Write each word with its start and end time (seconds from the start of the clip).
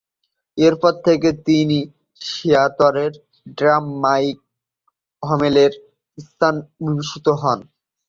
এরপর 0.57 0.93
থেকে 1.05 1.29
তিনি 1.47 1.79
সিয়াটলের 2.21 3.11
ড্রামার 3.57 3.95
মাইক 4.03 4.37
হমেলের 5.23 5.71
স্থলাভিষিক্ত 6.17 7.27
হন। 7.41 7.59